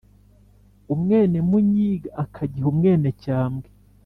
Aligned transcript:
umwénemúnyig 0.93 2.01
akagiha 2.23 2.67
umwénecyambwe 2.71 3.67